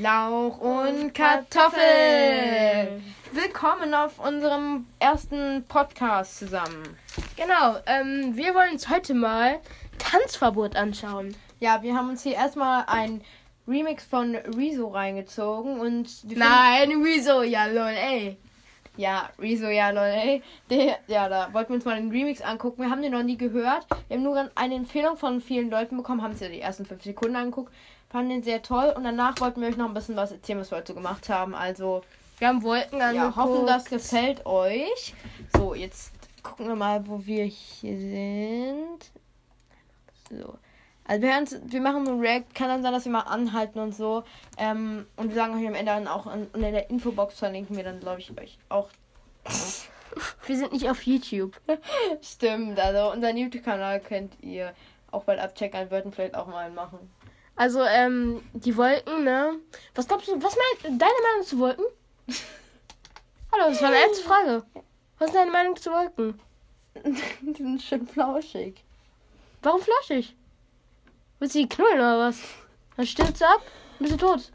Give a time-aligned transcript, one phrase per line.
[0.00, 3.02] Lauch und Kartoffel.
[3.32, 6.96] Willkommen auf unserem ersten Podcast zusammen.
[7.36, 9.58] Genau, ähm, wir wollen uns heute mal
[9.98, 11.36] Tanzverbot anschauen.
[11.58, 13.20] Ja, wir haben uns hier erstmal ein
[13.68, 17.42] Remix von Rezo reingezogen und Nein, wieso?
[17.42, 18.38] Ja, lol, ey.
[18.96, 20.42] Ja, Rezo, ja, lol, ey.
[20.70, 22.82] Der, ja, da wollten wir uns mal den Remix angucken.
[22.82, 23.86] Wir haben den noch nie gehört.
[24.08, 27.04] Wir haben nur eine Empfehlung von vielen Leuten bekommen, haben es ja die ersten fünf
[27.04, 27.70] Sekunden angeguckt,
[28.10, 30.70] fanden den sehr toll und danach wollten wir euch noch ein bisschen was erzählen, was
[30.70, 31.54] wir heute gemacht haben.
[31.54, 32.02] Also,
[32.38, 33.36] Wir haben Wolken ja, angeguckt.
[33.36, 35.14] hoffen, das gefällt euch.
[35.56, 39.10] So, jetzt gucken wir mal, wo wir hier sind.
[40.30, 40.54] So.
[41.04, 43.94] Also wir, hören's- wir machen einen React, kann dann sein, dass wir mal anhalten und
[43.94, 44.22] so.
[44.58, 47.82] Ähm, und wir sagen euch am Ende dann auch in, in der Infobox verlinken wir
[47.84, 48.88] dann, glaube ich, euch auch.
[50.46, 51.54] Wir sind nicht auf YouTube.
[52.20, 54.72] Stimmt, also unseren YouTube-Kanal könnt ihr
[55.12, 56.98] auch bald abchecken, wir würden vielleicht auch mal machen.
[57.56, 59.56] Also, ähm, die Wolken, ne?
[59.94, 61.84] Was glaubst du, was meinst deine Meinung zu Wolken?
[63.52, 64.64] Hallo, das war eine ernste Frage.
[65.18, 66.40] Was ist deine Meinung zu Wolken?
[67.42, 68.82] Die sind schön flauschig.
[69.62, 70.34] Warum flauschig?
[71.38, 72.38] Willst du die knullen oder was?
[72.96, 73.62] Dann stürzt du ab,
[73.98, 74.50] bist du tot.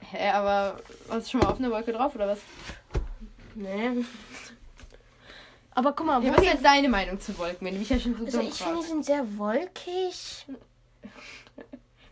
[0.00, 2.38] Hä, aber warst du schon mal auf einer Wolke drauf oder was?
[3.54, 4.04] Nee.
[5.74, 7.98] Aber guck mal, Ja, was ist jetzt deine Meinung zu Wolken, wenn du mich ja
[7.98, 10.46] schon so Also ich finde, die sind sehr wolkig.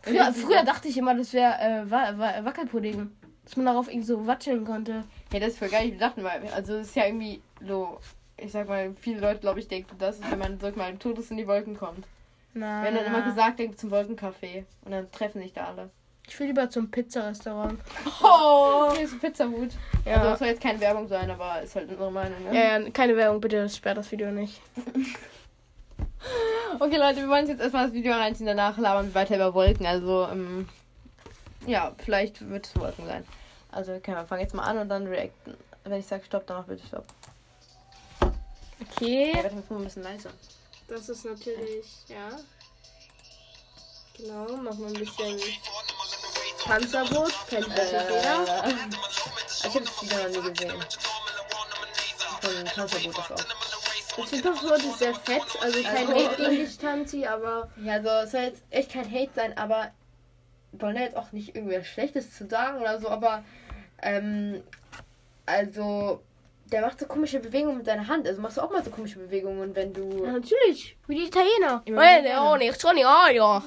[0.01, 3.11] Früher, früher dachte ich immer, das wäre äh, Wa Wa Wackelpudding.
[3.43, 5.03] Dass man darauf irgendwie so watscheln konnte.
[5.33, 5.89] Ja, das ist voll geil.
[5.89, 7.99] Ich dachte mal, also es ist ja irgendwie so,
[8.37, 10.99] ich sag mal, viele Leute, glaube ich, denken, das ist, wenn man sag mal im
[10.99, 12.05] Todes in die Wolken kommt.
[12.53, 15.89] Na, Wenn dann immer gesagt, denkt zum Wolkencafé und dann treffen sich da alle.
[16.27, 17.79] Ich will lieber zum Pizzarestaurant.
[18.23, 19.69] Oh, hier ist ein Pizzahut.
[20.05, 20.15] Ja.
[20.17, 22.55] Also das soll jetzt keine Werbung sein, aber ist halt unsere Meinung, ne?
[22.55, 24.61] Ja, ja, keine Werbung, bitte sperrt das Video nicht.
[26.79, 29.85] Okay, Leute, wir wollen jetzt erstmal das Video reinziehen, danach labern wir weiter über Wolken.
[29.85, 30.69] Also, ähm,
[31.67, 33.25] ja, vielleicht wird es Wolken sein.
[33.71, 35.55] Also, okay, wir fangen jetzt mal an und dann reacten.
[35.83, 37.05] Wenn ich sage Stopp, dann mach bitte Stopp.
[38.81, 39.33] Okay.
[39.35, 40.29] Ja, warte, mal ein bisschen leiser.
[40.87, 42.29] Das ist natürlich, ja.
[44.17, 45.39] Genau, machen wir ein bisschen
[46.63, 47.33] Panzerboot.
[47.49, 48.65] Kennt jeder.
[48.65, 48.73] Äh,
[49.63, 50.85] ich habe das Video noch nie gesehen.
[52.41, 53.70] Von Tanzverbot ist auch.
[54.17, 58.09] Das Panzerboot ist sehr fett, also kein Also- Hate gegen dich, Tanzi, aber Ja, also
[58.23, 59.91] es soll jetzt echt kein Hate sein, aber
[60.73, 63.43] wollen ja jetzt auch nicht irgendwas Schlechtes zu sagen oder so, aber
[64.01, 64.61] ähm,
[65.45, 66.21] also
[66.71, 68.25] der macht so komische Bewegungen mit seiner Hand.
[68.25, 70.23] Also machst du auch mal so komische Bewegungen, wenn du.
[70.23, 71.81] ja, natürlich, wie die Italiener.
[71.85, 72.25] Wieder.
[72.25, 73.61] ja, oh, nicht, oh, ja.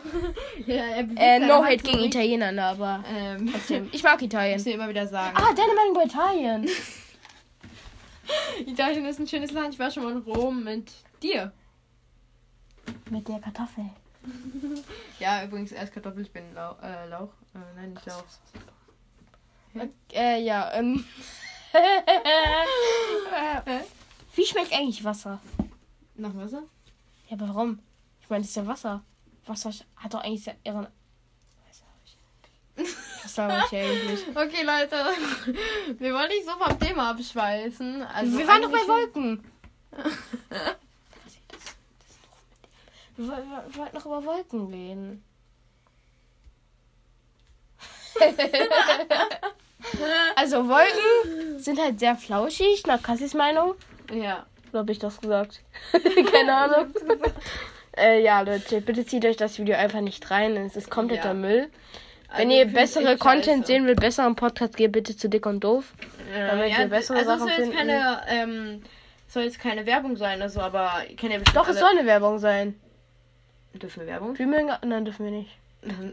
[0.67, 0.85] Ja,
[1.17, 1.99] er Äh, no Hate gegen.
[2.05, 3.91] Italiener, ne, aber Ähm, trotzdem.
[3.93, 4.59] Ich mag muss Italien.
[4.59, 5.37] ich immer wieder sagen.
[5.37, 6.67] Ah, deine Meinung bei Italien.
[8.67, 9.75] Italien ist ein schönes Land.
[9.75, 10.93] Ich war schon mal in Rom mit
[11.23, 11.53] dir.
[13.11, 13.91] Mit der Kartoffel.
[15.21, 16.83] Ja, übrigens erst Kartoffel, ich bin Lauch.
[16.83, 17.29] Äh, Lauch.
[17.55, 18.25] Äh, nein, nicht Lauch.
[20.13, 21.05] Äh, ja, ähm.
[24.35, 25.41] Wie schmeckt eigentlich Wasser?
[26.17, 26.65] Nach Wasser?
[27.29, 27.79] Ja, aber warum?
[28.21, 29.03] Ich meine, das ist ja Wasser.
[29.47, 30.87] Wasser hat doch eigentlich ihren.
[33.35, 34.27] Sage ich eigentlich?
[34.35, 34.97] Okay, Leute.
[35.99, 38.03] Wir wollen nicht so vom Thema abschweißen.
[38.03, 39.45] Also wir waren doch bei Wolken.
[43.17, 43.37] Wir, wir,
[43.69, 45.25] wir wollten noch über Wolken reden.
[50.37, 53.75] also Wolken sind halt sehr flauschig, nach Cassis Meinung.
[54.13, 54.47] Ja.
[54.73, 55.61] So habe ich das gesagt.
[56.33, 56.93] Keine Ahnung.
[57.97, 60.57] äh, ja, Leute, bitte zieht euch das Video einfach nicht rein.
[60.57, 61.35] Es ist kompletter Ja.
[61.35, 61.71] Müll.
[62.37, 65.93] Wenn Also, ihr bessere Content sehen will, besseren Podcast, geht bitte zu Dick und Doof.
[66.35, 67.77] Ja, damit ja, wir bessere also Sachen soll jetzt finden.
[67.77, 68.83] keine, ähm,
[69.29, 72.07] soll jetzt keine Werbung sein, also, aber ihr kennt ja bestimmt Doch, es soll eine
[72.07, 72.75] Werbung sein.
[73.75, 74.39] Dürfen wir Werbung?
[74.39, 74.71] Wir mögen.
[74.85, 75.51] Nein, dürfen wir nicht.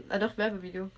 [0.08, 0.90] Ah, doch, Werbevideo.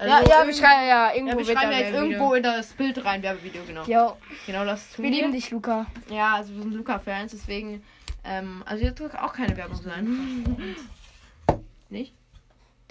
[0.00, 2.72] ja, ja, wir schreiben ja ja, irgendwo wir wird schreiben ja jetzt irgendwo in das
[2.72, 3.84] Bild rein, Werbevideo, genau.
[3.84, 4.16] Jo,
[4.46, 5.86] Genau das tun wir lieben dich, Luca.
[6.10, 7.82] Ja, also wir sind Luca-Fans, deswegen,
[8.24, 10.44] ähm, also jetzt auch keine Werbung sein.
[11.88, 12.14] Nicht?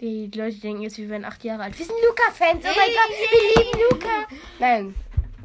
[0.01, 1.77] Die Leute denken jetzt, wir wären acht Jahre alt.
[1.79, 2.63] Wir sind Luca-Fans.
[2.65, 4.27] Oh mein Gott, wir lieben Luca.
[4.59, 4.95] Nein,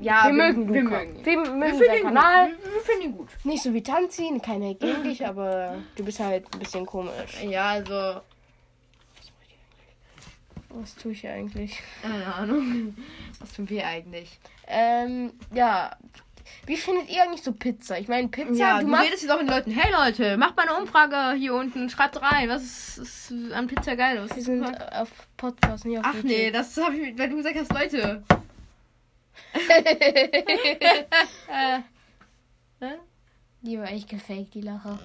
[0.01, 0.99] Ja, wir, mögen wir Luca.
[0.99, 1.25] mögen ihn.
[1.25, 2.51] Wir mögen Wir seinen finden ihn Kanal.
[2.51, 2.65] gut.
[2.65, 3.29] Wir, wir finden ihn gut.
[3.45, 7.41] Nicht so wie Tanzi, keine gegen dich, aber du bist halt ein bisschen komisch.
[7.45, 8.21] Ja, also,
[10.71, 11.81] Was tue ich hier eigentlich?
[12.03, 12.97] keine Ahnung.
[13.39, 14.39] Was tun wir eigentlich?
[14.67, 15.97] Ähm, ja.
[16.67, 17.99] Wie findet ihr eigentlich so Pizza?
[17.99, 19.07] Ich meine, Pizza, Ja, du du, magst.
[19.07, 19.71] redest jetzt auch mit Leuten.
[19.71, 21.89] Hey Leute, macht mal eine Umfrage hier unten.
[21.91, 22.49] Schreibt rein.
[22.49, 24.21] Was ist, ist an Pizza geil?
[24.23, 25.01] Was Wir ist sind super?
[25.03, 26.31] auf Podcast, nicht auf Ach YouTube.
[26.31, 28.23] nee, das habe ich, weil du gesagt hast, Leute.
[31.49, 31.83] Hä?
[33.63, 34.99] Die war echt gefaked, die Lache.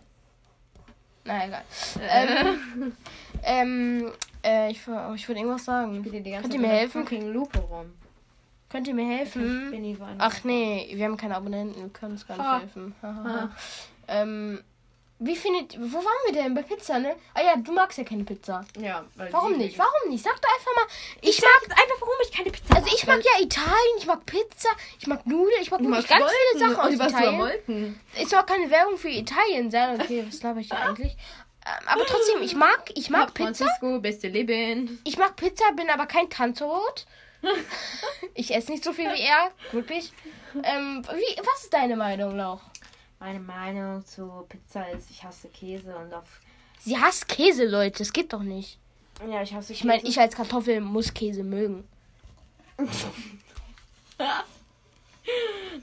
[1.26, 1.64] Na egal.
[2.10, 2.94] Ähm,
[3.44, 4.12] ähm,
[4.46, 6.02] äh, ich, ich wollte irgendwas sagen.
[6.04, 7.02] Bitte die ganze Könnt ihr mir helfen?
[7.04, 7.92] fucking Lupe rum.
[8.76, 9.72] Könnt ihr mir helfen?
[9.72, 12.60] Benny war Ach nee, wir haben keine Abonnenten, wir können uns gar nicht Ha.
[12.60, 12.94] helfen.
[14.10, 14.62] ähm,
[15.20, 15.80] wie findet.
[15.80, 16.54] Wo waren wir denn?
[16.54, 17.16] Bei Pizza, ne?
[17.34, 18.66] Ah ja, du magst ja keine Pizza.
[18.78, 19.80] Ja, weil Warum nicht?
[19.80, 20.22] Warum nicht?
[20.26, 20.88] Sag doch einfach mal.
[21.22, 21.72] Ich, Ich mag.
[21.72, 24.68] einfach, warum ich keine Pizza Also ich mag ja Italien, ich mag Pizza,
[25.00, 28.00] ich mag Nudeln, ich mag wirklich ganz viele Sachen aus du Italien.
[28.22, 30.02] Es soll keine Werbung für Italien sein.
[30.02, 31.16] Okay, was laber ich eigentlich?
[31.66, 33.66] Ähm, aber trotzdem, ich mag, ich mag Papst Pizza.
[33.66, 35.00] Francisco, beste Leben.
[35.06, 37.06] Ich mag Pizza, bin aber kein Tanzrot.
[38.34, 40.12] Ich esse nicht so viel wie er, wirklich.
[40.64, 42.62] Ähm, wie, was ist deine Meinung, Lauch?
[43.20, 46.42] Meine Meinung zu Pizza ist, ich hasse Käse und auf.
[46.80, 48.00] Sie hasst Käse, Leute.
[48.00, 48.78] Das geht doch nicht.
[49.28, 51.88] Ja, ich hasse Ich meine, ich als Kartoffel muss Käse mögen.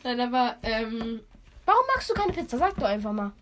[0.05, 1.21] Nein, aber, ähm,
[1.65, 2.59] Warum magst du keine Pizza?
[2.59, 3.33] Sag doch einfach mal.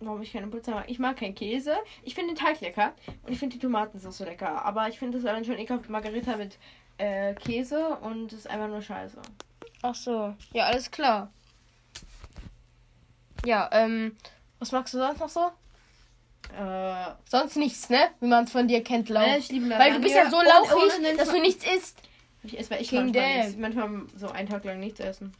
[0.00, 0.84] warum ich keine Pizza mag.
[0.88, 1.76] Ich mag keinen Käse.
[2.02, 2.92] Ich finde den Teig lecker
[3.24, 4.64] und ich finde die Tomatensauce lecker.
[4.64, 6.58] Aber ich finde es allein schon ekelhaft Margarita mit
[6.98, 9.18] äh, Käse und ist einfach nur scheiße.
[9.82, 10.34] Ach so.
[10.52, 11.30] Ja, alles klar.
[13.44, 14.16] Ja, ähm,
[14.58, 15.50] was magst du sonst noch so?
[16.56, 18.08] Äh, Sonst nichts, ne?
[18.20, 19.22] Wie man es von dir kennt, Lauch.
[19.26, 20.68] äh, ich liebe Weil du bist ja so Lasagne.
[20.68, 21.98] Lauchig, und- und- dass du nichts isst.
[22.44, 25.32] Ich esse, weil ich King manchmal, nichts, manchmal so einen Tag lang nichts essen.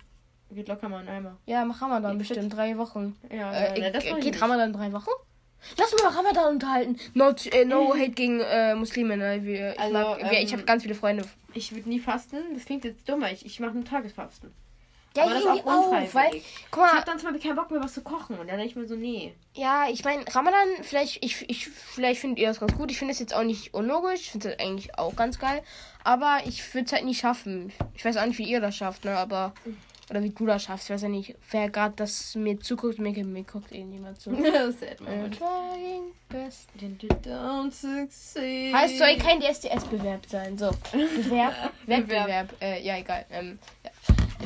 [0.50, 1.37] Geht locker mal in Eimer.
[1.46, 3.16] Ja, mach Ramadan Ja, bestimmt drei Wochen.
[3.31, 4.43] Ja, Äh, ja, das ich geht nicht.
[4.43, 5.10] Ramadan drei Wochen?
[5.79, 6.99] Lass uns mal Ramadan unterhalten.
[7.14, 9.41] No, äh, no hate gegen äh, Muslime, ne?
[9.43, 11.25] Wir, ich, Also, mag, wir, ich ähm, habe ganz viele Freunde.
[11.55, 12.38] Ich würde nie fasten.
[12.55, 13.31] Das klingt jetzt dummer.
[13.31, 14.53] Ich, ich mache ein Tagesfasten.
[15.14, 17.56] Ja, aber das irgendwie auch auch, weil, guck Ich mal, habe dann zum Beispiel keinen
[17.56, 18.38] Bock mehr, was zu kochen.
[18.38, 19.35] Und dann denke ich mir so, nee.
[19.55, 22.91] ja, ich meine, Ramadan, vielleicht, ich, ich, vielleicht findet ihr das ganz gut.
[22.91, 24.20] Ich finde es jetzt auch nicht unlogisch.
[24.20, 25.62] Ich finde es eigentlich auch ganz geil.
[26.03, 27.73] Aber ich würde es halt nicht schaffen.
[27.94, 29.17] Ich weiß auch nicht, wie ihr das schafft, ne?
[29.17, 29.53] Aber,
[30.12, 30.91] oder wie du das schaffst.
[30.91, 32.99] Ich weiß ja nicht, wer gerade das mir zuguckt.
[32.99, 34.31] Mir, mir guckt irgendjemand zu.
[34.79, 35.41] Sad moment.
[36.29, 36.69] best.
[38.75, 40.59] Heißt, soll kein DSDS-Bewerb sein.
[40.59, 42.53] So, Bewerb, Wettbewerb.
[42.61, 43.25] Äh, ja, egal.
[43.31, 43.91] Ähm, ja.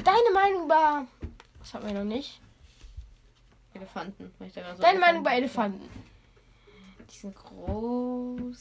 [0.04, 1.04] Deine Meinung über.
[1.58, 2.40] Was haben wir noch nicht?
[3.74, 4.30] Elefanten.
[4.38, 6.06] so Deine Meinung über Elefanten- Elefanten.
[7.10, 8.58] Die sind groß,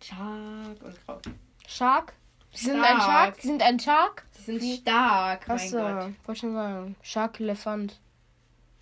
[0.00, 1.18] stark und grau.
[1.66, 2.12] Shark?
[2.52, 3.02] Sie sind ein Shark.
[3.02, 3.40] Shark?
[3.40, 4.24] Sie sind ein Shark?
[4.48, 6.12] Die sind stark, mein Achso, Gott.
[6.26, 6.96] wollte schon sagen.
[7.02, 7.98] Shark Elefant.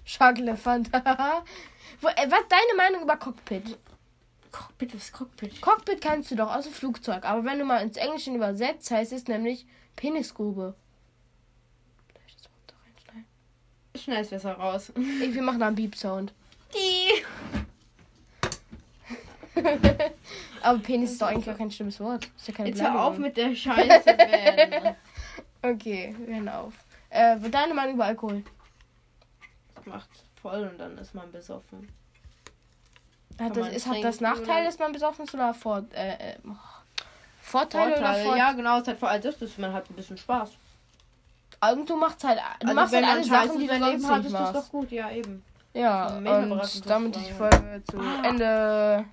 [0.04, 0.90] Shark Elefant.
[2.02, 3.78] Äh, was deine Meinung über Cockpit?
[4.52, 5.60] Cockpit, was ist Cockpit?
[5.62, 9.12] Cockpit kannst du doch aus dem Flugzeug, aber wenn du mal ins Englische übersetzt, heißt
[9.12, 9.66] es nämlich
[9.96, 10.74] Penisgrube.
[12.26, 12.36] Ich
[12.84, 13.26] reinschneiden?
[13.96, 14.92] Schneid's besser raus.
[14.94, 16.34] Ey, wir machen da einen Beep-Sound.
[16.74, 17.24] Die.
[20.62, 22.28] Aber Penis ist doch eigentlich gar kein schlimmes Wort.
[22.36, 24.04] Ist ja keine Jetzt hör auf mit der Scheiße.
[25.74, 26.74] Okay, wir hören auf.
[27.10, 28.44] Äh, deine Meinung über Alkohol?
[29.84, 30.08] Macht
[30.40, 31.88] voll und dann ist man besoffen.
[33.38, 36.36] Hat Kann das, ist, hat das oder- dass man besoffen ist oder Vor äh, äh,
[37.42, 39.94] Vorteile, oder Vorteile, Vor ja, genau, es hat vor allem das, dass man hat ein
[39.94, 40.50] bisschen Spaß.
[41.72, 44.02] Und du machst halt, du Also machst halt alle Sachen, die in du seinem sonst
[44.02, 45.44] Leben hat, ist das doch gut, ja eben.
[45.74, 48.22] Ja, und beratend, damit das die Folge zu Ah.
[48.24, 49.04] Ende.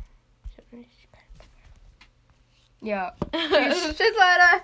[2.82, 3.14] Ja.
[3.32, 4.64] Tschüss, Leute.